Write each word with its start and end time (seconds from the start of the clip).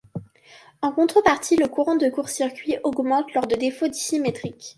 En 0.81 0.91
contre-partie 0.91 1.57
le 1.57 1.67
courant 1.67 1.95
de 1.95 2.09
court-circuit 2.09 2.75
augmente 2.83 3.31
lors 3.35 3.45
de 3.45 3.55
défauts 3.55 3.87
dissymétrique. 3.87 4.69